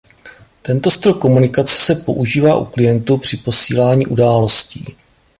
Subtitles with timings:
[0.61, 4.85] Tento styl komunikace se používá u klientů při posílání událostí.